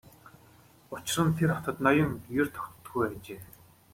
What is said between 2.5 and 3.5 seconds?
тогтдоггүй байжээ.